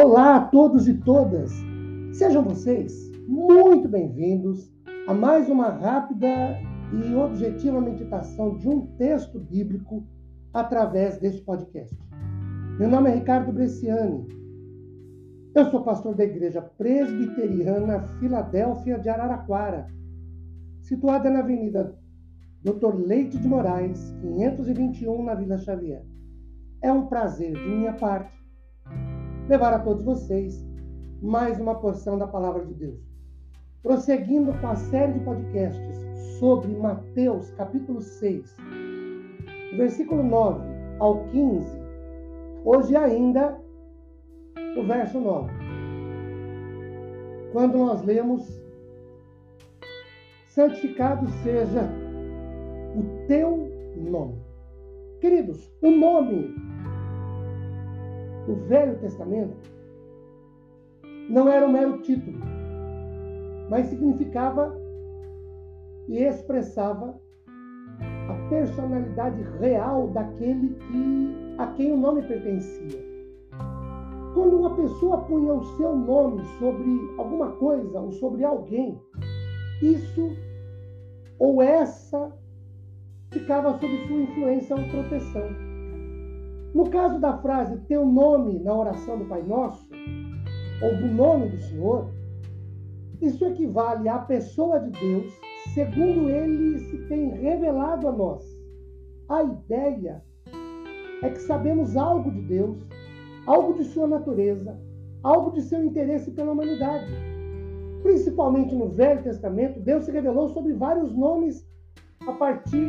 [0.00, 1.50] Olá a todos e todas!
[2.12, 4.72] Sejam vocês muito bem-vindos
[5.08, 6.56] a mais uma rápida
[6.92, 10.06] e objetiva meditação de um texto bíblico
[10.54, 11.98] através deste podcast.
[12.78, 14.24] Meu nome é Ricardo Bresciani.
[15.52, 19.88] Eu sou pastor da Igreja Presbiteriana Filadélfia de Araraquara,
[20.80, 21.98] situada na Avenida
[22.62, 22.94] Dr.
[23.04, 26.06] Leite de Moraes, 521, na Vila Xavier.
[26.80, 28.37] É um prazer de minha parte
[29.48, 30.62] levar a todos vocês
[31.22, 33.00] mais uma porção da palavra de Deus.
[33.82, 35.96] Prosseguindo com a série de podcasts
[36.38, 38.56] sobre Mateus, capítulo 6,
[39.78, 40.60] versículo 9
[40.98, 41.66] ao 15,
[42.62, 43.58] hoje ainda
[44.76, 45.50] o verso 9.
[47.52, 48.46] Quando nós lemos:
[50.48, 51.88] Santificado seja
[52.94, 54.36] o teu nome.
[55.20, 56.54] Queridos, o nome
[58.48, 59.56] o Velho Testamento
[61.28, 62.38] não era um mero título,
[63.68, 64.74] mas significava
[66.08, 67.20] e expressava
[68.00, 73.06] a personalidade real daquele que, a quem o nome pertencia.
[74.32, 78.98] Quando uma pessoa punha o seu nome sobre alguma coisa ou sobre alguém,
[79.82, 80.30] isso
[81.38, 82.32] ou essa
[83.30, 85.67] ficava sob sua influência ou proteção.
[86.74, 89.88] No caso da frase teu nome na oração do Pai Nosso,
[90.82, 92.10] ou do nome do Senhor,
[93.20, 95.32] isso equivale à pessoa de Deus,
[95.74, 98.44] segundo ele se tem revelado a nós.
[99.28, 100.22] A ideia
[101.22, 102.78] é que sabemos algo de Deus,
[103.46, 104.78] algo de sua natureza,
[105.22, 107.10] algo de seu interesse pela humanidade.
[108.02, 111.66] Principalmente no Velho Testamento, Deus se revelou sobre vários nomes
[112.26, 112.88] a partir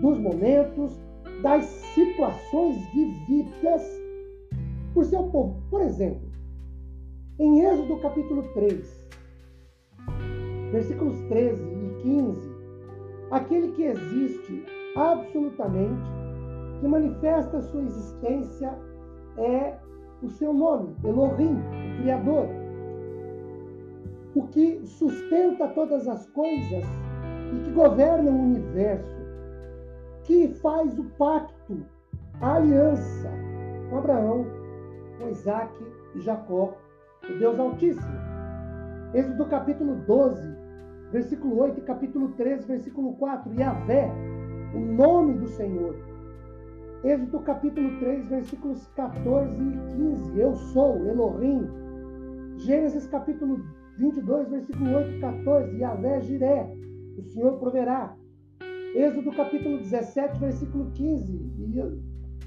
[0.00, 0.98] dos momentos,
[1.42, 3.82] das situações vividas
[4.92, 5.62] por seu povo.
[5.70, 6.28] Por exemplo,
[7.38, 9.04] em Êxodo capítulo 3,
[10.70, 12.54] versículos 13 e 15,
[13.30, 14.64] aquele que existe
[14.96, 16.02] absolutamente,
[16.80, 18.72] que manifesta sua existência,
[19.36, 19.74] é
[20.22, 22.46] o seu nome, Elohim, o Criador.
[24.34, 26.84] O que sustenta todas as coisas
[27.52, 29.23] e que governa o universo
[30.24, 31.84] que faz o pacto,
[32.40, 33.30] a aliança
[33.88, 34.46] com Abraão,
[35.18, 35.72] com Isaac
[36.14, 36.74] e Jacó,
[37.22, 38.34] o Deus Altíssimo.
[39.12, 40.56] Êxodo capítulo 12,
[41.12, 43.52] versículo 8 e capítulo 13, versículo 4.
[43.54, 44.10] Yahvé,
[44.74, 45.94] o nome do Senhor.
[47.04, 50.40] Êxodo capítulo 3, versículos 14 e 15.
[50.40, 51.68] Eu sou Elohim.
[52.56, 53.60] Gênesis capítulo
[53.98, 55.76] 22, versículo 8 e 14.
[55.76, 56.74] Yahvé Jiré,
[57.18, 58.16] o Senhor proverá.
[58.94, 61.50] Êxodo capítulo 17, versículo 15.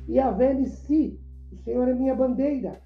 [0.07, 0.33] E a
[0.65, 1.19] si,
[1.51, 2.81] o Senhor é minha bandeira.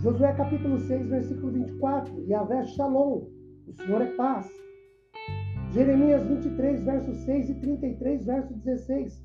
[0.00, 2.26] Josué capítulo 6, versículo 24.
[2.28, 3.24] Yahvé Shalom,
[3.66, 4.50] o Senhor é paz.
[5.72, 9.24] Jeremias 23, verso 6 e 33, verso 16.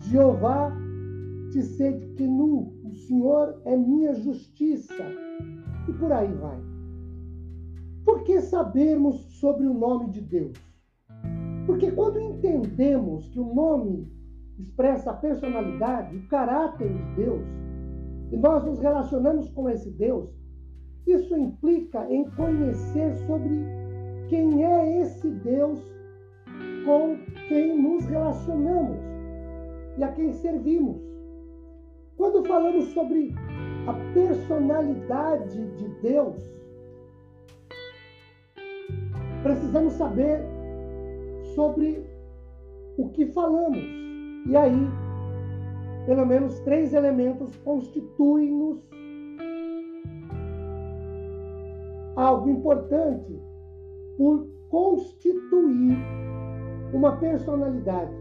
[0.00, 0.70] Jeová
[1.50, 5.02] te nu, o Senhor é minha justiça.
[5.88, 6.60] E por aí vai.
[8.04, 10.75] Por que sabermos sobre o nome de Deus?
[11.66, 14.08] Porque quando entendemos que o nome
[14.58, 17.42] expressa a personalidade, o caráter de Deus,
[18.30, 20.30] e nós nos relacionamos com esse Deus,
[21.06, 23.64] isso implica em conhecer sobre
[24.28, 25.80] quem é esse Deus
[26.84, 27.16] com
[27.48, 28.98] quem nos relacionamos
[29.98, 31.00] e a quem servimos.
[32.16, 33.34] Quando falamos sobre
[33.86, 36.36] a personalidade de Deus,
[39.42, 40.55] precisamos saber
[41.56, 42.06] sobre
[42.96, 43.82] o que falamos.
[44.46, 44.88] E aí,
[46.06, 48.78] pelo menos três elementos constituem-nos
[52.14, 53.40] algo importante
[54.16, 55.98] por constituir
[56.92, 58.14] uma personalidade.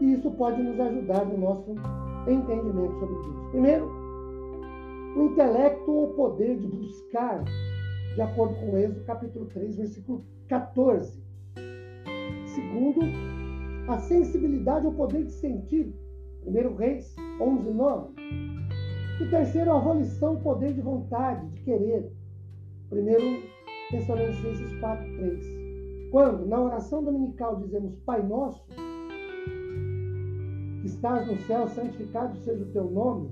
[0.00, 1.74] E isso pode nos ajudar no nosso
[2.26, 3.50] entendimento sobre Deus.
[3.50, 3.90] Primeiro,
[5.16, 7.44] o intelecto ou o poder de buscar,
[8.14, 11.31] de acordo com Êxodo capítulo 3, versículo 14.
[12.54, 13.00] Segundo,
[13.88, 15.94] a sensibilidade ao poder de sentir.
[16.42, 18.14] Primeiro Reis 11, 9.
[19.20, 22.12] E terceiro, a volição, o poder de vontade, de querer.
[22.90, 23.42] Primeiro
[23.90, 25.62] Tessalonicenses 4, 3.
[26.10, 28.62] Quando, na oração dominical, dizemos Pai Nosso,
[30.80, 33.30] que estás no céu, santificado seja o teu nome,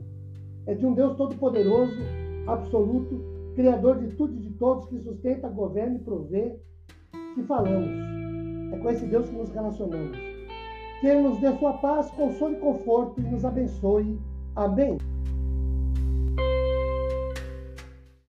[0.67, 2.01] é de um Deus todo-poderoso,
[2.47, 3.21] absoluto,
[3.55, 6.57] Criador de tudo e de todos, que sustenta, governa e provê,
[7.35, 8.20] que falamos.
[8.91, 10.19] Com esse Deus que nos relacionamos.
[11.01, 14.19] Que Ele nos dê sua paz, consolo e conforto e nos abençoe.
[14.57, 14.99] Amém.